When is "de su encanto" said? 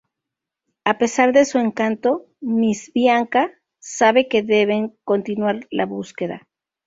1.31-2.25